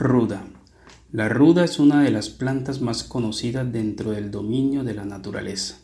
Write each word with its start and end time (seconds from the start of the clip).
Ruda. 0.00 0.46
La 1.10 1.28
ruda 1.28 1.64
es 1.64 1.80
una 1.80 2.04
de 2.04 2.12
las 2.12 2.30
plantas 2.30 2.80
más 2.80 3.02
conocidas 3.02 3.72
dentro 3.72 4.12
del 4.12 4.30
dominio 4.30 4.84
de 4.84 4.94
la 4.94 5.04
naturaleza. 5.04 5.80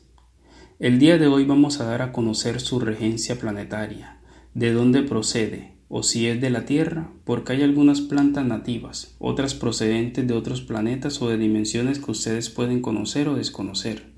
El 0.78 1.00
día 1.00 1.18
de 1.18 1.26
hoy 1.26 1.44
vamos 1.44 1.80
a 1.80 1.84
dar 1.86 2.00
a 2.00 2.12
conocer 2.12 2.60
su 2.60 2.78
regencia 2.78 3.40
planetaria, 3.40 4.20
de 4.54 4.72
dónde 4.72 5.02
procede, 5.02 5.78
o 5.88 6.04
si 6.04 6.28
es 6.28 6.40
de 6.40 6.50
la 6.50 6.64
Tierra, 6.64 7.10
porque 7.24 7.54
hay 7.54 7.62
algunas 7.64 8.02
plantas 8.02 8.46
nativas, 8.46 9.16
otras 9.18 9.54
procedentes 9.54 10.28
de 10.28 10.34
otros 10.34 10.60
planetas 10.60 11.20
o 11.20 11.28
de 11.28 11.36
dimensiones 11.36 11.98
que 11.98 12.12
ustedes 12.12 12.50
pueden 12.50 12.82
conocer 12.82 13.28
o 13.28 13.34
desconocer. 13.34 14.12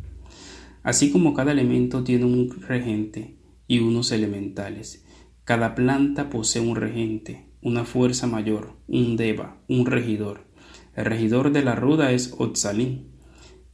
Así 0.83 1.11
como 1.11 1.33
cada 1.33 1.53
elemento 1.53 2.05
tiene 2.05 2.27
un 2.27 2.51
regente 2.69 3.39
y 3.67 3.79
unos 3.79 4.13
elementales, 4.13 5.07
cada 5.45 5.75
planta 5.75 6.29
posee 6.29 6.61
un 6.61 6.77
regente, 6.77 7.47
una 7.67 7.85
fuerza 7.85 8.29
mayor, 8.29 8.75
un 8.87 9.17
deva, 9.17 9.59
un 9.67 9.87
regidor. 9.87 10.47
El 10.95 11.07
regidor 11.07 11.51
de 11.51 11.65
la 11.65 11.75
ruda 11.75 12.13
es 12.13 12.33
Otzalín. 12.39 13.09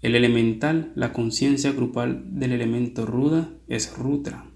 El 0.00 0.14
elemental, 0.14 0.92
la 0.94 1.12
conciencia 1.12 1.72
grupal 1.72 2.24
del 2.26 2.52
elemento 2.52 3.04
ruda, 3.04 3.50
es 3.68 3.94
Rutra. 3.94 4.46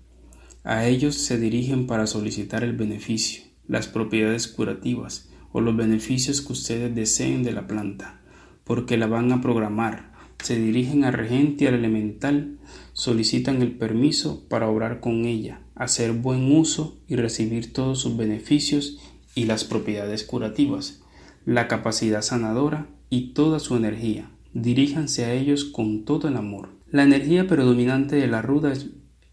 A 0.64 0.86
ellos 0.86 1.16
se 1.16 1.38
dirigen 1.38 1.86
para 1.86 2.06
solicitar 2.06 2.64
el 2.64 2.72
beneficio, 2.72 3.42
las 3.68 3.88
propiedades 3.88 4.48
curativas 4.48 5.28
o 5.52 5.60
los 5.60 5.76
beneficios 5.76 6.40
que 6.40 6.54
ustedes 6.54 6.94
deseen 6.94 7.42
de 7.42 7.52
la 7.52 7.66
planta, 7.66 8.22
porque 8.64 8.96
la 8.96 9.06
van 9.06 9.32
a 9.32 9.42
programar. 9.42 10.14
Se 10.42 10.58
dirigen 10.58 11.04
al 11.04 11.12
regente 11.12 11.64
y 11.64 11.66
al 11.66 11.74
elemental, 11.74 12.56
solicitan 12.94 13.60
el 13.60 13.76
permiso 13.76 14.48
para 14.48 14.70
obrar 14.70 15.00
con 15.00 15.26
ella, 15.26 15.60
hacer 15.74 16.12
buen 16.12 16.56
uso 16.56 17.02
y 17.06 17.16
recibir 17.16 17.74
todos 17.74 18.00
sus 18.00 18.16
beneficios 18.16 18.98
y 19.36 19.44
las 19.44 19.62
propiedades 19.62 20.24
curativas, 20.24 21.02
la 21.44 21.68
capacidad 21.68 22.22
sanadora 22.22 22.88
y 23.10 23.34
toda 23.34 23.60
su 23.60 23.76
energía. 23.76 24.30
Diríjanse 24.52 25.26
a 25.26 25.34
ellos 25.34 25.64
con 25.64 26.04
todo 26.04 26.26
el 26.26 26.36
amor. 26.36 26.70
La 26.90 27.04
energía 27.04 27.46
predominante 27.46 28.16
de 28.16 28.26
la 28.26 28.42
ruda 28.42 28.72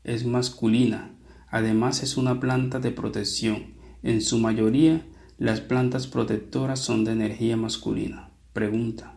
es, 0.04 0.26
masculina, 0.26 1.16
además 1.48 2.04
es 2.04 2.18
una 2.18 2.40
planta 2.40 2.80
de 2.80 2.92
protección. 2.92 3.76
En 4.04 4.22
su 4.22 4.38
mayoría, 4.38 5.06
las 5.38 5.62
plantas 5.62 6.08
protectoras 6.08 6.80
son 6.82 7.06
de 7.06 7.14
energía 7.14 7.56
masculina. 7.56 8.32
Pregunta. 8.52 9.16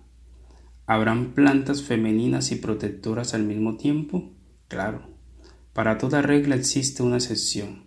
¿Habrán 0.87 1.35
plantas 1.35 1.83
femeninas 1.83 2.53
y 2.53 2.57
protectoras 2.57 3.35
al 3.35 3.43
mismo 3.43 3.77
tiempo? 3.77 4.31
Claro. 4.69 5.03
Para 5.73 5.99
toda 5.99 6.23
regla 6.23 6.55
existe 6.55 7.03
una 7.03 7.17
excepción. 7.17 7.86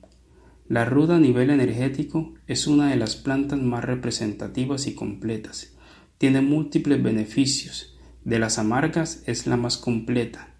La 0.69 0.85
ruda 0.85 1.15
a 1.15 1.19
nivel 1.19 1.49
energético 1.49 2.35
es 2.45 2.67
una 2.67 2.91
de 2.91 2.95
las 2.95 3.15
plantas 3.15 3.59
más 3.59 3.83
representativas 3.83 4.85
y 4.85 4.93
completas. 4.93 5.73
Tiene 6.19 6.41
múltiples 6.41 7.01
beneficios. 7.01 7.97
De 8.23 8.37
las 8.37 8.59
amargas 8.59 9.23
es 9.25 9.47
la 9.47 9.57
más 9.57 9.77
completa. 9.77 10.53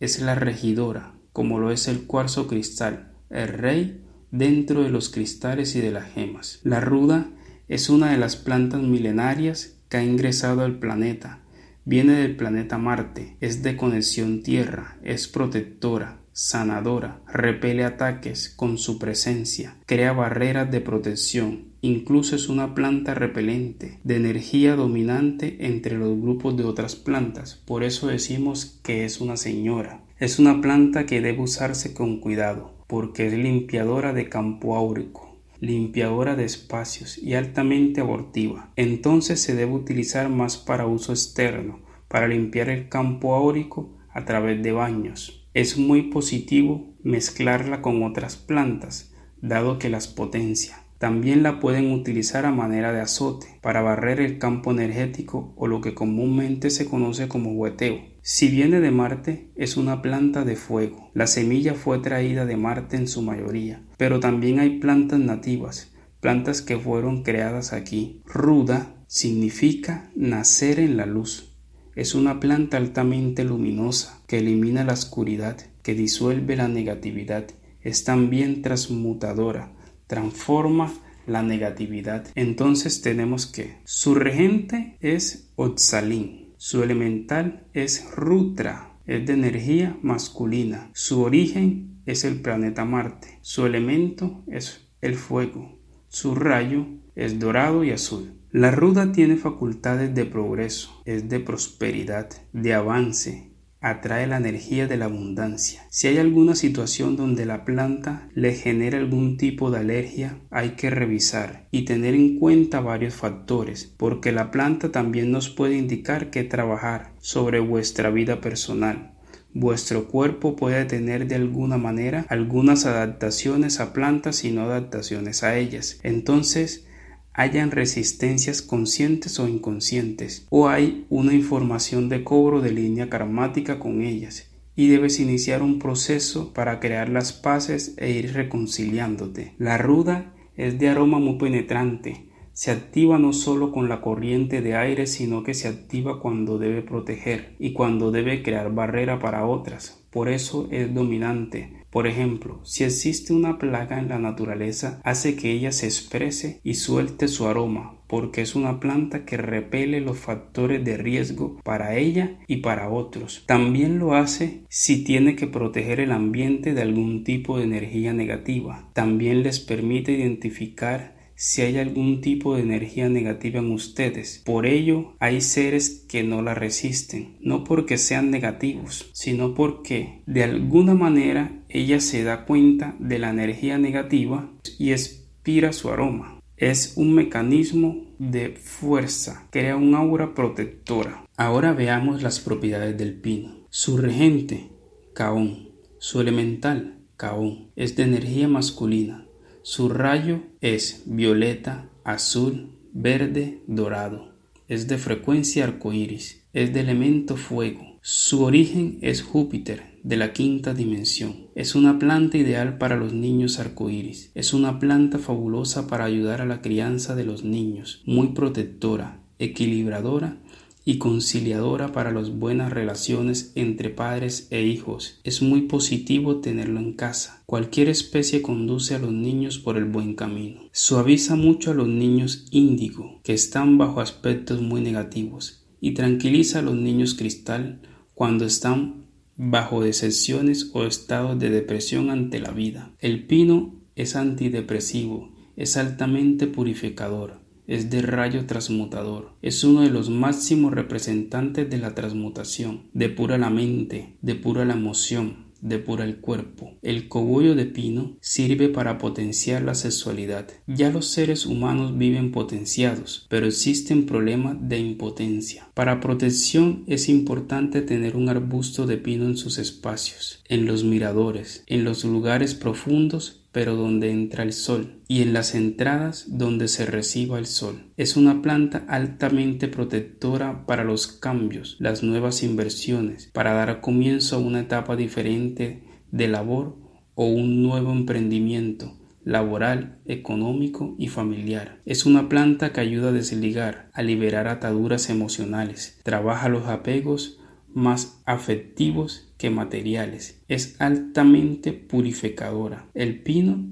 Es 0.00 0.18
la 0.22 0.34
regidora, 0.34 1.12
como 1.34 1.58
lo 1.58 1.72
es 1.72 1.88
el 1.88 2.06
cuarzo 2.06 2.46
cristal, 2.46 3.12
el 3.28 3.48
rey 3.48 4.00
dentro 4.30 4.82
de 4.82 4.88
los 4.88 5.10
cristales 5.10 5.76
y 5.76 5.80
de 5.82 5.90
las 5.90 6.10
gemas. 6.10 6.60
La 6.62 6.80
ruda 6.80 7.28
es 7.68 7.90
una 7.90 8.12
de 8.12 8.16
las 8.16 8.36
plantas 8.36 8.80
milenarias 8.80 9.76
que 9.90 9.98
ha 9.98 10.02
ingresado 10.02 10.62
al 10.62 10.78
planeta. 10.78 11.40
Viene 11.84 12.14
del 12.14 12.34
planeta 12.34 12.78
Marte, 12.78 13.36
es 13.40 13.62
de 13.62 13.76
conexión 13.76 14.42
tierra, 14.42 14.96
es 15.02 15.28
protectora, 15.28 16.19
sanadora, 16.32 17.20
repele 17.26 17.84
ataques 17.84 18.48
con 18.48 18.78
su 18.78 18.98
presencia, 18.98 19.76
crea 19.86 20.12
barreras 20.12 20.70
de 20.70 20.80
protección, 20.80 21.70
incluso 21.80 22.36
es 22.36 22.48
una 22.48 22.74
planta 22.74 23.14
repelente, 23.14 23.98
de 24.04 24.16
energía 24.16 24.76
dominante 24.76 25.66
entre 25.66 25.98
los 25.98 26.20
grupos 26.20 26.56
de 26.56 26.64
otras 26.64 26.96
plantas, 26.96 27.62
por 27.66 27.84
eso 27.84 28.06
decimos 28.06 28.80
que 28.82 29.04
es 29.04 29.20
una 29.20 29.36
señora. 29.36 30.02
Es 30.18 30.38
una 30.38 30.60
planta 30.60 31.06
que 31.06 31.22
debe 31.22 31.40
usarse 31.40 31.94
con 31.94 32.20
cuidado, 32.20 32.74
porque 32.86 33.26
es 33.26 33.32
limpiadora 33.32 34.12
de 34.12 34.28
campo 34.28 34.76
áurico, 34.76 35.38
limpiadora 35.60 36.36
de 36.36 36.44
espacios 36.44 37.16
y 37.16 37.34
altamente 37.34 38.00
abortiva. 38.00 38.70
Entonces 38.76 39.40
se 39.40 39.54
debe 39.54 39.72
utilizar 39.72 40.28
más 40.28 40.58
para 40.58 40.86
uso 40.86 41.12
externo, 41.12 41.80
para 42.08 42.28
limpiar 42.28 42.68
el 42.68 42.88
campo 42.88 43.34
áurico 43.34 43.96
a 44.12 44.24
través 44.24 44.62
de 44.62 44.72
baños, 44.72 45.39
es 45.54 45.78
muy 45.78 46.02
positivo 46.02 46.94
mezclarla 47.02 47.82
con 47.82 48.02
otras 48.02 48.36
plantas, 48.36 49.12
dado 49.40 49.78
que 49.78 49.88
las 49.88 50.06
potencia. 50.06 50.84
También 50.98 51.42
la 51.42 51.60
pueden 51.60 51.92
utilizar 51.92 52.44
a 52.44 52.52
manera 52.52 52.92
de 52.92 53.00
azote 53.00 53.58
para 53.62 53.80
barrer 53.80 54.20
el 54.20 54.38
campo 54.38 54.70
energético 54.70 55.54
o 55.56 55.66
lo 55.66 55.80
que 55.80 55.94
comúnmente 55.94 56.68
se 56.68 56.84
conoce 56.84 57.26
como 57.26 57.52
hueteo. 57.52 58.00
Si 58.22 58.48
viene 58.48 58.80
de 58.80 58.90
Marte, 58.90 59.48
es 59.56 59.78
una 59.78 60.02
planta 60.02 60.44
de 60.44 60.56
fuego. 60.56 61.10
La 61.14 61.26
semilla 61.26 61.72
fue 61.72 62.00
traída 62.00 62.44
de 62.44 62.58
Marte 62.58 62.96
en 62.96 63.08
su 63.08 63.22
mayoría, 63.22 63.82
pero 63.96 64.20
también 64.20 64.60
hay 64.60 64.78
plantas 64.78 65.20
nativas, 65.20 65.90
plantas 66.20 66.60
que 66.60 66.78
fueron 66.78 67.22
creadas 67.22 67.72
aquí. 67.72 68.22
Ruda 68.26 68.94
significa 69.06 70.10
nacer 70.14 70.78
en 70.78 70.98
la 70.98 71.06
luz. 71.06 71.49
Es 71.96 72.14
una 72.14 72.40
planta 72.40 72.76
altamente 72.76 73.44
luminosa 73.44 74.22
que 74.26 74.38
elimina 74.38 74.84
la 74.84 74.92
oscuridad, 74.92 75.56
que 75.82 75.94
disuelve 75.94 76.56
la 76.56 76.68
negatividad. 76.68 77.46
Es 77.82 78.04
también 78.04 78.62
transmutadora, 78.62 79.72
transforma 80.06 80.92
la 81.26 81.42
negatividad. 81.42 82.26
Entonces 82.34 83.02
tenemos 83.02 83.46
que 83.46 83.76
su 83.84 84.14
regente 84.14 84.96
es 85.00 85.50
Otzalín, 85.56 86.54
su 86.56 86.82
elemental 86.82 87.66
es 87.72 88.10
Rutra, 88.14 88.90
es 89.06 89.26
de 89.26 89.32
energía 89.32 89.98
masculina. 90.02 90.90
Su 90.94 91.22
origen 91.22 92.00
es 92.06 92.24
el 92.24 92.40
planeta 92.40 92.84
Marte. 92.84 93.38
Su 93.40 93.66
elemento 93.66 94.44
es 94.46 94.88
el 95.00 95.16
fuego. 95.16 95.78
Su 96.08 96.34
rayo 96.34 96.86
es 97.14 97.38
dorado 97.38 97.82
y 97.82 97.90
azul. 97.90 98.39
La 98.52 98.72
ruda 98.72 99.12
tiene 99.12 99.36
facultades 99.36 100.12
de 100.12 100.24
progreso, 100.24 101.02
es 101.04 101.28
de 101.28 101.38
prosperidad, 101.38 102.30
de 102.52 102.74
avance, 102.74 103.52
atrae 103.80 104.26
la 104.26 104.38
energía 104.38 104.88
de 104.88 104.96
la 104.96 105.04
abundancia. 105.04 105.86
Si 105.88 106.08
hay 106.08 106.18
alguna 106.18 106.56
situación 106.56 107.14
donde 107.14 107.46
la 107.46 107.64
planta 107.64 108.28
le 108.34 108.52
genera 108.54 108.98
algún 108.98 109.36
tipo 109.36 109.70
de 109.70 109.78
alergia, 109.78 110.40
hay 110.50 110.70
que 110.70 110.90
revisar 110.90 111.68
y 111.70 111.84
tener 111.84 112.16
en 112.16 112.40
cuenta 112.40 112.80
varios 112.80 113.14
factores, 113.14 113.94
porque 113.96 114.32
la 114.32 114.50
planta 114.50 114.90
también 114.90 115.30
nos 115.30 115.48
puede 115.48 115.76
indicar 115.76 116.30
que 116.30 116.42
trabajar 116.42 117.12
sobre 117.20 117.60
vuestra 117.60 118.10
vida 118.10 118.40
personal. 118.40 119.12
Vuestro 119.54 120.08
cuerpo 120.08 120.56
puede 120.56 120.84
tener 120.86 121.28
de 121.28 121.36
alguna 121.36 121.76
manera 121.76 122.26
algunas 122.28 122.84
adaptaciones 122.84 123.78
a 123.78 123.92
plantas 123.92 124.42
y 124.42 124.50
no 124.50 124.62
adaptaciones 124.62 125.44
a 125.44 125.56
ellas. 125.56 126.00
Entonces, 126.02 126.86
hayan 127.32 127.70
resistencias 127.70 128.62
conscientes 128.62 129.38
o 129.38 129.48
inconscientes, 129.48 130.46
o 130.50 130.68
hay 130.68 131.06
una 131.08 131.34
información 131.34 132.08
de 132.08 132.24
cobro 132.24 132.60
de 132.60 132.72
línea 132.72 133.08
karmática 133.08 133.78
con 133.78 134.02
ellas, 134.02 134.50
y 134.76 134.88
debes 134.88 135.20
iniciar 135.20 135.62
un 135.62 135.78
proceso 135.78 136.52
para 136.52 136.80
crear 136.80 137.08
las 137.08 137.32
paces 137.32 137.94
e 137.98 138.10
ir 138.10 138.32
reconciliándote. 138.34 139.54
La 139.58 139.78
ruda 139.78 140.34
es 140.56 140.78
de 140.78 140.88
aroma 140.88 141.18
muy 141.18 141.38
penetrante, 141.38 142.30
se 142.52 142.70
activa 142.70 143.18
no 143.18 143.32
solo 143.32 143.72
con 143.72 143.88
la 143.88 144.02
corriente 144.02 144.60
de 144.60 144.76
aire, 144.76 145.06
sino 145.06 145.42
que 145.42 145.54
se 145.54 145.68
activa 145.68 146.20
cuando 146.20 146.58
debe 146.58 146.82
proteger 146.82 147.56
y 147.58 147.72
cuando 147.72 148.10
debe 148.10 148.42
crear 148.42 148.74
barrera 148.74 149.18
para 149.18 149.46
otras. 149.46 149.99
Por 150.10 150.28
eso 150.28 150.68
es 150.70 150.92
dominante, 150.92 151.80
por 151.90 152.06
ejemplo, 152.06 152.60
si 152.62 152.84
existe 152.84 153.32
una 153.32 153.58
plaga 153.58 153.98
en 153.98 154.08
la 154.08 154.18
naturaleza, 154.20 155.00
hace 155.04 155.34
que 155.34 155.50
ella 155.50 155.72
se 155.72 155.86
exprese 155.86 156.60
y 156.62 156.74
suelte 156.74 157.26
su 157.26 157.48
aroma, 157.48 157.96
porque 158.06 158.42
es 158.42 158.54
una 158.54 158.78
planta 158.78 159.24
que 159.24 159.36
repele 159.36 160.00
los 160.00 160.16
factores 160.16 160.84
de 160.84 160.96
riesgo 160.96 161.58
para 161.64 161.96
ella 161.96 162.38
y 162.46 162.58
para 162.58 162.90
otros. 162.90 163.42
También 163.46 163.98
lo 163.98 164.14
hace 164.14 164.62
si 164.68 165.02
tiene 165.02 165.34
que 165.34 165.48
proteger 165.48 165.98
el 165.98 166.12
ambiente 166.12 166.74
de 166.74 166.82
algún 166.82 167.24
tipo 167.24 167.58
de 167.58 167.64
energía 167.64 168.12
negativa. 168.12 168.88
También 168.92 169.42
les 169.42 169.58
permite 169.58 170.12
identificar 170.12 171.19
si 171.40 171.62
hay 171.62 171.78
algún 171.78 172.20
tipo 172.20 172.54
de 172.54 172.60
energía 172.60 173.08
negativa 173.08 173.60
en 173.60 173.72
ustedes. 173.72 174.42
Por 174.44 174.66
ello, 174.66 175.14
hay 175.20 175.40
seres 175.40 176.04
que 176.06 176.22
no 176.22 176.42
la 176.42 176.52
resisten, 176.52 177.38
no 177.40 177.64
porque 177.64 177.96
sean 177.96 178.30
negativos, 178.30 179.08
sino 179.14 179.54
porque 179.54 180.20
de 180.26 180.44
alguna 180.44 180.92
manera 180.92 181.62
ella 181.70 182.00
se 182.00 182.24
da 182.24 182.44
cuenta 182.44 182.94
de 182.98 183.18
la 183.18 183.30
energía 183.30 183.78
negativa 183.78 184.50
y 184.78 184.92
expira 184.92 185.72
su 185.72 185.88
aroma. 185.88 186.42
Es 186.58 186.92
un 186.96 187.14
mecanismo 187.14 188.04
de 188.18 188.50
fuerza, 188.50 189.48
crea 189.50 189.76
un 189.76 189.94
aura 189.94 190.34
protectora. 190.34 191.24
Ahora 191.38 191.72
veamos 191.72 192.22
las 192.22 192.38
propiedades 192.38 192.98
del 192.98 193.14
pino. 193.14 193.66
Su 193.70 193.96
regente, 193.96 194.68
Caón. 195.14 195.70
Su 195.96 196.20
elemental, 196.20 196.98
Caón, 197.16 197.70
es 197.76 197.96
de 197.96 198.02
energía 198.02 198.46
masculina 198.46 199.26
su 199.62 199.90
rayo 199.90 200.40
es 200.62 201.02
violeta, 201.04 201.90
azul, 202.02 202.70
verde, 202.92 203.62
dorado. 203.66 204.32
Es 204.68 204.88
de 204.88 204.96
frecuencia 204.96 205.64
arcoíris. 205.64 206.42
Es 206.52 206.72
de 206.72 206.80
elemento 206.80 207.36
fuego. 207.36 207.98
Su 208.00 208.42
origen 208.42 208.98
es 209.02 209.22
Júpiter, 209.22 209.98
de 210.02 210.16
la 210.16 210.32
quinta 210.32 210.72
dimensión. 210.72 211.48
Es 211.54 211.74
una 211.74 211.98
planta 211.98 212.38
ideal 212.38 212.78
para 212.78 212.96
los 212.96 213.12
niños 213.12 213.58
arcoíris. 213.58 214.30
Es 214.34 214.54
una 214.54 214.78
planta 214.78 215.18
fabulosa 215.18 215.86
para 215.86 216.06
ayudar 216.06 216.40
a 216.40 216.46
la 216.46 216.62
crianza 216.62 217.14
de 217.14 217.24
los 217.24 217.44
niños, 217.44 218.02
muy 218.06 218.28
protectora, 218.28 219.20
equilibradora 219.38 220.38
y 220.84 220.98
conciliadora 220.98 221.92
para 221.92 222.10
las 222.12 222.30
buenas 222.30 222.72
relaciones 222.72 223.52
entre 223.54 223.90
padres 223.90 224.48
e 224.50 224.62
hijos. 224.62 225.20
Es 225.24 225.42
muy 225.42 225.62
positivo 225.62 226.40
tenerlo 226.40 226.80
en 226.80 226.94
casa. 226.94 227.42
Cualquier 227.46 227.88
especie 227.88 228.42
conduce 228.42 228.94
a 228.94 228.98
los 228.98 229.12
niños 229.12 229.58
por 229.58 229.76
el 229.76 229.84
buen 229.84 230.14
camino. 230.14 230.62
Suaviza 230.72 231.36
mucho 231.36 231.72
a 231.72 231.74
los 231.74 231.88
niños 231.88 232.46
índigo, 232.50 233.20
que 233.22 233.34
están 233.34 233.78
bajo 233.78 234.00
aspectos 234.00 234.62
muy 234.62 234.80
negativos, 234.80 235.66
y 235.80 235.92
tranquiliza 235.92 236.60
a 236.60 236.62
los 236.62 236.76
niños 236.76 237.14
cristal 237.14 237.80
cuando 238.14 238.44
están 238.44 239.06
bajo 239.36 239.82
decepciones 239.82 240.70
o 240.74 240.84
estados 240.84 241.38
de 241.38 241.48
depresión 241.48 242.10
ante 242.10 242.40
la 242.40 242.50
vida. 242.50 242.92
El 242.98 243.26
pino 243.26 243.74
es 243.96 244.14
antidepresivo, 244.14 245.32
es 245.56 245.76
altamente 245.76 246.46
purificador, 246.46 247.39
es 247.70 247.88
de 247.88 248.02
rayo 248.02 248.46
transmutador, 248.46 249.30
es 249.42 249.62
uno 249.62 249.82
de 249.82 249.90
los 249.90 250.10
máximos 250.10 250.74
representantes 250.74 251.70
de 251.70 251.78
la 251.78 251.94
transmutación, 251.94 252.88
depura 252.94 253.38
la 253.38 253.48
mente, 253.48 254.16
depura 254.22 254.64
la 254.64 254.74
emoción, 254.74 255.50
depura 255.60 256.04
el 256.04 256.16
cuerpo. 256.16 256.72
El 256.82 257.06
cogollo 257.06 257.54
de 257.54 257.66
pino 257.66 258.16
sirve 258.20 258.70
para 258.70 258.98
potenciar 258.98 259.62
la 259.62 259.74
sexualidad. 259.74 260.48
Ya 260.66 260.90
los 260.90 261.06
seres 261.06 261.46
humanos 261.46 261.96
viven 261.96 262.32
potenciados, 262.32 263.26
pero 263.28 263.46
existen 263.46 264.04
problemas 264.04 264.56
de 264.60 264.78
impotencia. 264.78 265.68
Para 265.74 266.00
protección 266.00 266.82
es 266.88 267.08
importante 267.08 267.82
tener 267.82 268.16
un 268.16 268.28
arbusto 268.28 268.86
de 268.86 268.96
pino 268.96 269.26
en 269.26 269.36
sus 269.36 269.58
espacios, 269.58 270.42
en 270.48 270.66
los 270.66 270.82
miradores, 270.82 271.62
en 271.68 271.84
los 271.84 272.04
lugares 272.04 272.54
profundos 272.54 273.39
pero 273.52 273.76
donde 273.76 274.10
entra 274.10 274.42
el 274.42 274.52
sol, 274.52 275.00
y 275.08 275.22
en 275.22 275.32
las 275.32 275.54
entradas 275.54 276.26
donde 276.28 276.68
se 276.68 276.86
reciba 276.86 277.38
el 277.38 277.46
sol. 277.46 277.92
Es 277.96 278.16
una 278.16 278.42
planta 278.42 278.84
altamente 278.88 279.68
protectora 279.68 280.66
para 280.66 280.84
los 280.84 281.06
cambios, 281.08 281.76
las 281.80 282.02
nuevas 282.02 282.42
inversiones, 282.42 283.30
para 283.32 283.52
dar 283.52 283.80
comienzo 283.80 284.36
a 284.36 284.40
una 284.40 284.60
etapa 284.60 284.96
diferente 284.96 285.84
de 286.10 286.28
labor 286.28 286.76
o 287.14 287.26
un 287.26 287.62
nuevo 287.62 287.92
emprendimiento 287.92 288.96
laboral, 289.24 289.98
económico 290.06 290.94
y 290.98 291.08
familiar. 291.08 291.80
Es 291.84 292.06
una 292.06 292.28
planta 292.28 292.72
que 292.72 292.80
ayuda 292.80 293.10
a 293.10 293.12
desligar, 293.12 293.90
a 293.92 294.02
liberar 294.02 294.48
ataduras 294.48 295.10
emocionales, 295.10 296.00
trabaja 296.02 296.48
los 296.48 296.66
apegos 296.66 297.39
más 297.74 298.22
afectivos 298.26 299.32
que 299.38 299.50
materiales. 299.50 300.42
Es 300.48 300.80
altamente 300.80 301.72
purificadora. 301.72 302.86
El 302.94 303.22
pino 303.22 303.64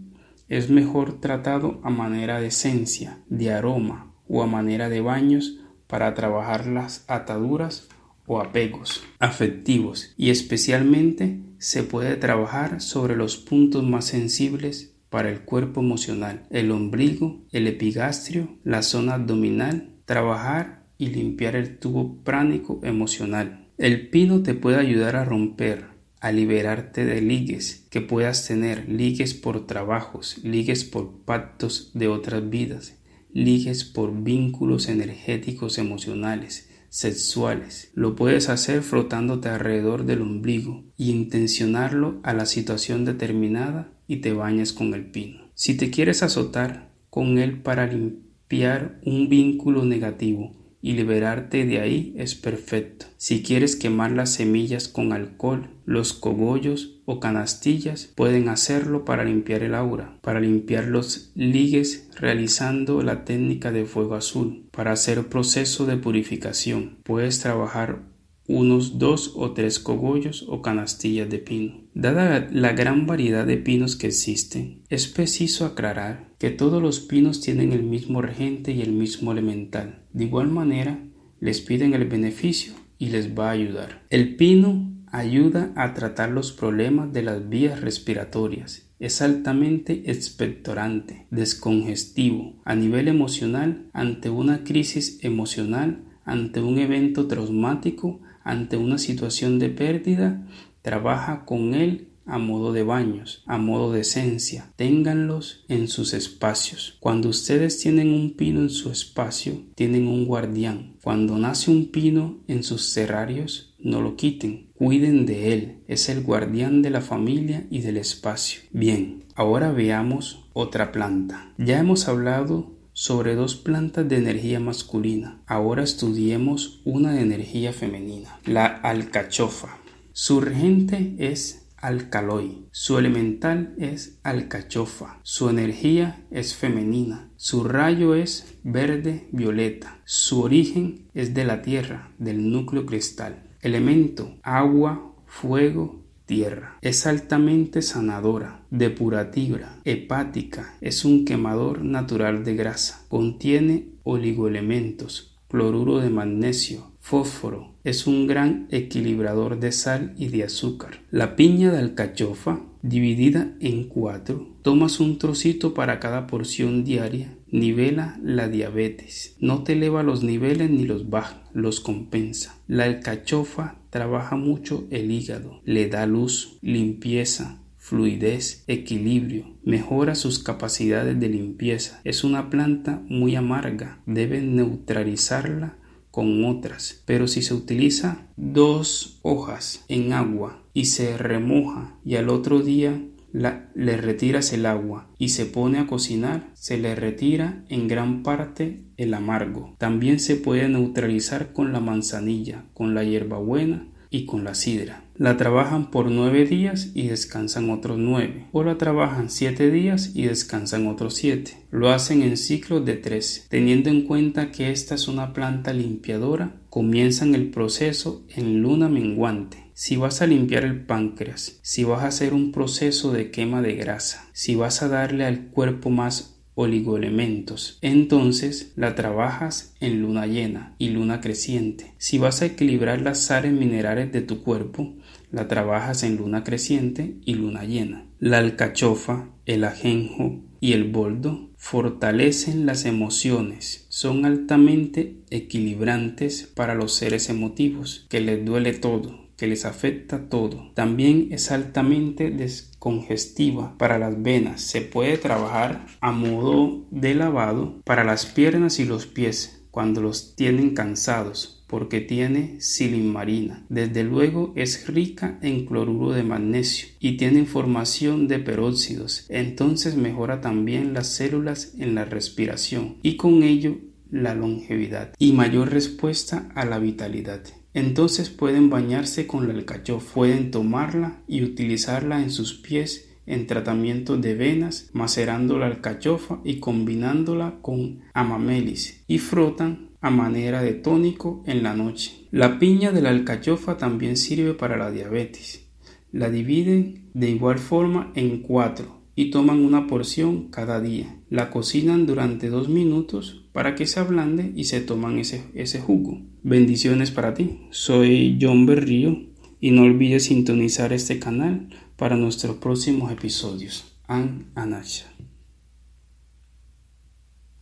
es 0.48 0.70
mejor 0.70 1.20
tratado 1.20 1.80
a 1.84 1.90
manera 1.90 2.40
de 2.40 2.48
esencia, 2.48 3.18
de 3.28 3.52
aroma 3.52 4.14
o 4.28 4.42
a 4.42 4.46
manera 4.46 4.88
de 4.88 5.00
baños 5.00 5.60
para 5.86 6.14
trabajar 6.14 6.66
las 6.66 7.04
ataduras 7.08 7.88
o 8.26 8.40
apegos 8.40 9.02
afectivos 9.18 10.14
y 10.16 10.30
especialmente 10.30 11.40
se 11.58 11.82
puede 11.82 12.16
trabajar 12.16 12.80
sobre 12.80 13.16
los 13.16 13.36
puntos 13.36 13.82
más 13.82 14.04
sensibles 14.04 14.94
para 15.10 15.30
el 15.30 15.40
cuerpo 15.40 15.80
emocional, 15.80 16.46
el 16.50 16.70
ombligo, 16.70 17.40
el 17.50 17.66
epigastrio, 17.66 18.58
la 18.62 18.82
zona 18.82 19.14
abdominal, 19.14 19.94
trabajar 20.04 20.84
y 20.98 21.08
limpiar 21.08 21.56
el 21.56 21.78
tubo 21.78 22.22
pránico 22.22 22.80
emocional. 22.82 23.67
El 23.78 24.08
pino 24.08 24.42
te 24.42 24.54
puede 24.54 24.78
ayudar 24.78 25.14
a 25.14 25.24
romper, 25.24 25.84
a 26.20 26.32
liberarte 26.32 27.04
de 27.04 27.20
ligues 27.20 27.86
que 27.90 28.00
puedas 28.00 28.44
tener, 28.44 28.88
ligues 28.88 29.34
por 29.34 29.68
trabajos, 29.68 30.38
ligues 30.42 30.84
por 30.84 31.20
pactos 31.24 31.92
de 31.94 32.08
otras 32.08 32.50
vidas, 32.50 32.98
ligues 33.32 33.84
por 33.84 34.24
vínculos 34.24 34.88
energéticos 34.88 35.78
emocionales, 35.78 36.68
sexuales. 36.88 37.92
Lo 37.94 38.16
puedes 38.16 38.48
hacer 38.48 38.82
frotándote 38.82 39.48
alrededor 39.48 40.06
del 40.06 40.22
ombligo 40.22 40.82
y 40.96 41.12
intencionarlo 41.12 42.18
a 42.24 42.34
la 42.34 42.46
situación 42.46 43.04
determinada 43.04 43.92
y 44.08 44.16
te 44.16 44.32
bañas 44.32 44.72
con 44.72 44.92
el 44.92 45.06
pino. 45.06 45.52
Si 45.54 45.76
te 45.76 45.90
quieres 45.90 46.24
azotar 46.24 46.90
con 47.10 47.38
él 47.38 47.60
para 47.60 47.86
limpiar 47.86 48.98
un 49.04 49.28
vínculo 49.28 49.84
negativo, 49.84 50.57
y 50.80 50.92
liberarte 50.92 51.66
de 51.66 51.80
ahí 51.80 52.14
es 52.16 52.34
perfecto. 52.34 53.06
Si 53.16 53.42
quieres 53.42 53.76
quemar 53.76 54.12
las 54.12 54.30
semillas 54.32 54.88
con 54.88 55.12
alcohol, 55.12 55.70
los 55.84 56.12
cogollos 56.12 57.00
o 57.04 57.20
canastillas 57.20 58.12
pueden 58.14 58.48
hacerlo 58.48 59.04
para 59.04 59.24
limpiar 59.24 59.62
el 59.62 59.74
aura, 59.74 60.18
para 60.20 60.40
limpiar 60.40 60.84
los 60.84 61.32
ligues 61.34 62.08
realizando 62.16 63.02
la 63.02 63.24
técnica 63.24 63.72
de 63.72 63.86
fuego 63.86 64.14
azul, 64.14 64.68
para 64.70 64.92
hacer 64.92 65.28
proceso 65.28 65.86
de 65.86 65.96
purificación. 65.96 66.98
Puedes 67.02 67.40
trabajar 67.40 68.02
unos 68.46 68.98
dos 68.98 69.34
o 69.36 69.52
tres 69.52 69.78
cogollos 69.78 70.46
o 70.48 70.62
canastillas 70.62 71.28
de 71.28 71.38
pino. 71.38 71.87
Dada 71.98 72.46
la 72.52 72.74
gran 72.74 73.08
variedad 73.08 73.44
de 73.44 73.56
pinos 73.56 73.96
que 73.96 74.06
existen, 74.06 74.82
es 74.88 75.08
preciso 75.08 75.66
aclarar 75.66 76.28
que 76.38 76.50
todos 76.50 76.80
los 76.80 77.00
pinos 77.00 77.40
tienen 77.40 77.72
el 77.72 77.82
mismo 77.82 78.22
regente 78.22 78.70
y 78.70 78.82
el 78.82 78.92
mismo 78.92 79.32
elemental. 79.32 80.04
De 80.12 80.22
igual 80.22 80.46
manera, 80.46 81.00
les 81.40 81.60
piden 81.60 81.94
el 81.94 82.04
beneficio 82.04 82.74
y 83.00 83.08
les 83.08 83.36
va 83.36 83.48
a 83.48 83.54
ayudar. 83.54 84.04
El 84.10 84.36
pino 84.36 84.92
ayuda 85.08 85.72
a 85.74 85.92
tratar 85.94 86.30
los 86.30 86.52
problemas 86.52 87.12
de 87.12 87.24
las 87.24 87.48
vías 87.48 87.80
respiratorias. 87.80 88.88
Es 89.00 89.20
altamente 89.20 90.08
expectorante, 90.08 91.26
descongestivo, 91.32 92.62
a 92.64 92.76
nivel 92.76 93.08
emocional 93.08 93.88
ante 93.92 94.30
una 94.30 94.62
crisis 94.62 95.18
emocional, 95.24 96.04
ante 96.24 96.60
un 96.60 96.78
evento 96.78 97.26
traumático, 97.26 98.20
ante 98.44 98.76
una 98.76 98.96
situación 98.96 99.58
de 99.58 99.68
pérdida, 99.68 100.46
trabaja 100.88 101.44
con 101.44 101.74
él 101.74 102.08
a 102.24 102.38
modo 102.38 102.72
de 102.72 102.82
baños, 102.82 103.42
a 103.46 103.58
modo 103.58 103.92
de 103.92 104.00
esencia. 104.00 104.72
Ténganlos 104.76 105.66
en 105.68 105.86
sus 105.86 106.14
espacios. 106.14 106.96
Cuando 106.98 107.28
ustedes 107.28 107.78
tienen 107.78 108.10
un 108.10 108.30
pino 108.38 108.62
en 108.62 108.70
su 108.70 108.90
espacio, 108.90 109.60
tienen 109.74 110.08
un 110.08 110.24
guardián. 110.24 110.96
Cuando 111.02 111.36
nace 111.36 111.70
un 111.70 111.90
pino 111.90 112.38
en 112.48 112.62
sus 112.62 112.94
terrarios, 112.94 113.74
no 113.78 114.00
lo 114.00 114.16
quiten. 114.16 114.70
Cuiden 114.72 115.26
de 115.26 115.52
él. 115.52 115.82
Es 115.88 116.08
el 116.08 116.22
guardián 116.22 116.80
de 116.80 116.88
la 116.88 117.02
familia 117.02 117.66
y 117.68 117.80
del 117.82 117.98
espacio. 117.98 118.62
Bien, 118.70 119.24
ahora 119.34 119.72
veamos 119.72 120.46
otra 120.54 120.90
planta. 120.90 121.52
Ya 121.58 121.78
hemos 121.80 122.08
hablado 122.08 122.78
sobre 122.94 123.34
dos 123.34 123.56
plantas 123.56 124.08
de 124.08 124.16
energía 124.16 124.58
masculina. 124.58 125.42
Ahora 125.46 125.82
estudiemos 125.82 126.80
una 126.86 127.12
de 127.12 127.20
energía 127.20 127.74
femenina, 127.74 128.40
la 128.46 128.64
alcachofa. 128.64 129.76
Su 130.20 130.40
regente 130.40 131.14
es 131.16 131.68
alcaloy, 131.76 132.66
su 132.72 132.98
elemental 132.98 133.76
es 133.78 134.18
alcachofa, 134.24 135.20
su 135.22 135.48
energía 135.48 136.26
es 136.32 136.56
femenina, 136.56 137.30
su 137.36 137.62
rayo 137.62 138.16
es 138.16 138.56
verde 138.64 139.28
violeta, 139.30 140.00
su 140.04 140.42
origen 140.42 141.06
es 141.14 141.34
de 141.34 141.44
la 141.44 141.62
tierra, 141.62 142.10
del 142.18 142.50
núcleo 142.50 142.84
cristal, 142.84 143.44
elemento 143.62 144.34
agua, 144.42 145.14
fuego 145.24 146.02
tierra. 146.26 146.78
Es 146.82 147.06
altamente 147.06 147.80
sanadora, 147.80 148.66
depurativa, 148.72 149.78
hepática, 149.84 150.74
es 150.80 151.04
un 151.04 151.24
quemador 151.26 151.84
natural 151.84 152.42
de 152.42 152.56
grasa. 152.56 153.04
Contiene 153.06 153.90
oligoelementos, 154.02 155.38
cloruro 155.48 156.00
de 156.00 156.10
magnesio, 156.10 156.87
fósforo, 157.00 157.74
es 157.84 158.06
un 158.06 158.26
gran 158.26 158.68
equilibrador 158.70 159.58
de 159.60 159.72
sal 159.72 160.14
y 160.18 160.28
de 160.28 160.44
azúcar. 160.44 161.00
La 161.10 161.36
piña 161.36 161.72
de 161.72 161.78
alcachofa, 161.78 162.60
dividida 162.82 163.54
en 163.60 163.84
cuatro, 163.84 164.48
tomas 164.62 165.00
un 165.00 165.18
trocito 165.18 165.74
para 165.74 166.00
cada 166.00 166.26
porción 166.26 166.84
diaria, 166.84 167.34
nivela 167.50 168.18
la 168.22 168.48
diabetes. 168.48 169.36
No 169.40 169.62
te 169.62 169.72
eleva 169.72 170.02
los 170.02 170.22
niveles 170.22 170.70
ni 170.70 170.84
los 170.84 171.08
baja, 171.08 171.42
los 171.52 171.80
compensa. 171.80 172.58
La 172.66 172.84
alcachofa 172.84 173.76
trabaja 173.90 174.36
mucho 174.36 174.86
el 174.90 175.10
hígado, 175.10 175.60
le 175.64 175.88
da 175.88 176.06
luz, 176.06 176.58
limpieza, 176.60 177.58
fluidez, 177.78 178.64
equilibrio, 178.66 179.46
mejora 179.64 180.14
sus 180.14 180.38
capacidades 180.40 181.18
de 181.18 181.28
limpieza. 181.30 182.00
Es 182.04 182.22
una 182.22 182.50
planta 182.50 183.02
muy 183.08 183.34
amarga, 183.34 184.00
deben 184.04 184.56
neutralizarla 184.56 185.78
con 186.10 186.44
otras, 186.44 187.02
pero 187.04 187.28
si 187.28 187.42
se 187.42 187.54
utiliza 187.54 188.26
dos 188.36 189.18
hojas 189.22 189.84
en 189.88 190.12
agua 190.12 190.62
y 190.72 190.86
se 190.86 191.16
remoja 191.16 191.94
y 192.04 192.16
al 192.16 192.28
otro 192.28 192.60
día 192.60 193.00
le 193.32 193.96
retiras 193.96 194.52
el 194.52 194.66
agua 194.66 195.08
y 195.18 195.30
se 195.30 195.46
pone 195.46 195.78
a 195.78 195.86
cocinar, 195.86 196.50
se 196.54 196.78
le 196.78 196.94
retira 196.94 197.64
en 197.68 197.86
gran 197.86 198.22
parte 198.22 198.84
el 198.96 199.12
amargo. 199.14 199.74
También 199.78 200.18
se 200.18 200.36
puede 200.36 200.68
neutralizar 200.68 201.52
con 201.52 201.72
la 201.72 201.80
manzanilla, 201.80 202.64
con 202.74 202.94
la 202.94 203.04
hierbabuena 203.04 203.86
y 204.10 204.26
con 204.26 204.44
la 204.44 204.54
sidra. 204.54 205.04
La 205.16 205.36
trabajan 205.36 205.90
por 205.90 206.10
nueve 206.10 206.44
días 206.46 206.92
y 206.94 207.08
descansan 207.08 207.70
otros 207.70 207.98
nueve, 207.98 208.46
o 208.52 208.62
la 208.62 208.78
trabajan 208.78 209.30
siete 209.30 209.70
días 209.70 210.12
y 210.14 210.24
descansan 210.24 210.86
otros 210.86 211.14
siete. 211.14 211.56
Lo 211.70 211.90
hacen 211.90 212.22
en 212.22 212.36
ciclos 212.36 212.84
de 212.84 212.94
tres. 212.94 213.46
Teniendo 213.48 213.90
en 213.90 214.02
cuenta 214.02 214.52
que 214.52 214.70
esta 214.70 214.94
es 214.94 215.08
una 215.08 215.32
planta 215.32 215.72
limpiadora, 215.72 216.54
comienzan 216.70 217.34
el 217.34 217.50
proceso 217.50 218.24
en 218.34 218.62
luna 218.62 218.88
menguante. 218.88 219.68
Si 219.74 219.96
vas 219.96 220.22
a 220.22 220.26
limpiar 220.26 220.64
el 220.64 220.86
páncreas, 220.86 221.60
si 221.62 221.84
vas 221.84 222.02
a 222.02 222.08
hacer 222.08 222.34
un 222.34 222.50
proceso 222.50 223.12
de 223.12 223.30
quema 223.30 223.62
de 223.62 223.74
grasa, 223.74 224.28
si 224.32 224.56
vas 224.56 224.82
a 224.82 224.88
darle 224.88 225.24
al 225.24 225.50
cuerpo 225.50 225.90
más 225.90 226.37
oligoelementos. 226.60 227.78
Entonces 227.82 228.72
la 228.74 228.96
trabajas 228.96 229.76
en 229.78 230.02
luna 230.02 230.26
llena 230.26 230.74
y 230.76 230.88
luna 230.88 231.20
creciente. 231.20 231.94
Si 231.98 232.18
vas 232.18 232.42
a 232.42 232.46
equilibrar 232.46 233.00
las 233.00 233.20
sales 233.22 233.52
minerales 233.52 234.10
de 234.10 234.22
tu 234.22 234.42
cuerpo, 234.42 234.92
la 235.30 235.46
trabajas 235.46 236.02
en 236.02 236.16
luna 236.16 236.42
creciente 236.42 237.14
y 237.24 237.34
luna 237.34 237.62
llena. 237.62 238.06
La 238.18 238.38
alcachofa, 238.38 239.28
el 239.46 239.62
ajenjo 239.62 240.40
y 240.60 240.72
el 240.72 240.90
boldo 240.90 241.48
fortalecen 241.56 242.66
las 242.66 242.86
emociones, 242.86 243.86
son 243.88 244.24
altamente 244.24 245.14
equilibrantes 245.30 246.42
para 246.42 246.74
los 246.74 246.92
seres 246.92 247.28
emotivos, 247.28 248.06
que 248.08 248.20
les 248.20 248.44
duele 248.44 248.72
todo, 248.72 249.27
que 249.38 249.46
les 249.46 249.64
afecta 249.64 250.28
todo. 250.28 250.72
También 250.74 251.28
es 251.30 251.50
altamente 251.50 252.30
descongestiva 252.30 253.78
para 253.78 253.98
las 253.98 254.20
venas. 254.20 254.60
Se 254.60 254.82
puede 254.82 255.16
trabajar 255.16 255.86
a 256.00 256.12
modo 256.12 256.84
de 256.90 257.14
lavado 257.14 257.80
para 257.84 258.04
las 258.04 258.26
piernas 258.26 258.80
y 258.80 258.84
los 258.84 259.06
pies 259.06 259.62
cuando 259.70 260.02
los 260.02 260.34
tienen 260.34 260.74
cansados 260.74 261.64
porque 261.68 262.00
tiene 262.00 262.60
silimarina. 262.60 263.64
Desde 263.68 264.02
luego 264.02 264.52
es 264.56 264.88
rica 264.88 265.38
en 265.40 265.66
cloruro 265.66 266.12
de 266.12 266.24
magnesio 266.24 266.88
y 266.98 267.16
tiene 267.16 267.44
formación 267.44 268.26
de 268.26 268.40
peróxidos. 268.40 269.26
Entonces 269.28 269.94
mejora 269.94 270.40
también 270.40 270.94
las 270.94 271.06
células 271.06 271.74
en 271.78 271.94
la 271.94 272.04
respiración 272.04 272.96
y 273.02 273.16
con 273.16 273.42
ello 273.44 273.76
la 274.10 274.34
longevidad 274.34 275.12
y 275.18 275.32
mayor 275.32 275.70
respuesta 275.70 276.48
a 276.54 276.64
la 276.64 276.78
vitalidad. 276.78 277.42
Entonces 277.78 278.28
pueden 278.28 278.70
bañarse 278.70 279.28
con 279.28 279.46
la 279.46 279.54
alcachofa, 279.54 280.12
pueden 280.12 280.50
tomarla 280.50 281.22
y 281.28 281.44
utilizarla 281.44 282.20
en 282.20 282.32
sus 282.32 282.54
pies 282.54 283.08
en 283.24 283.46
tratamiento 283.46 284.16
de 284.16 284.34
venas, 284.34 284.90
macerando 284.94 285.60
la 285.60 285.66
alcachofa 285.66 286.40
y 286.42 286.58
combinándola 286.58 287.58
con 287.62 288.00
amamelis 288.14 289.04
y 289.06 289.18
frotan 289.18 289.90
a 290.00 290.10
manera 290.10 290.60
de 290.60 290.72
tónico 290.72 291.44
en 291.46 291.62
la 291.62 291.74
noche. 291.74 292.26
La 292.32 292.58
piña 292.58 292.90
de 292.90 293.00
la 293.00 293.10
alcachofa 293.10 293.76
también 293.76 294.16
sirve 294.16 294.54
para 294.54 294.76
la 294.76 294.90
diabetes. 294.90 295.68
La 296.10 296.30
dividen 296.30 297.10
de 297.14 297.30
igual 297.30 297.60
forma 297.60 298.10
en 298.16 298.42
cuatro 298.42 298.97
y 299.18 299.32
toman 299.32 299.64
una 299.64 299.88
porción 299.88 300.46
cada 300.48 300.80
día. 300.80 301.12
La 301.28 301.50
cocinan 301.50 302.06
durante 302.06 302.50
dos 302.50 302.68
minutos 302.68 303.42
para 303.52 303.74
que 303.74 303.84
se 303.84 303.98
ablande 303.98 304.52
y 304.54 304.62
se 304.64 304.80
toman 304.80 305.18
ese, 305.18 305.42
ese 305.54 305.80
jugo. 305.80 306.20
Bendiciones 306.44 307.10
para 307.10 307.34
ti. 307.34 307.62
Soy 307.70 308.38
John 308.40 308.64
Berrío 308.64 309.18
y 309.60 309.72
no 309.72 309.82
olvides 309.82 310.26
sintonizar 310.26 310.92
este 310.92 311.18
canal 311.18 311.68
para 311.96 312.14
nuestros 312.14 312.58
próximos 312.58 313.10
episodios. 313.10 313.98
An 314.06 314.52
Anasha. 314.54 315.06